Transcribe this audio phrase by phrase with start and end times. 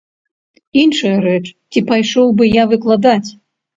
[0.83, 1.43] Іншая рэч,
[1.73, 3.27] ці пайшоў бы я выкладаць.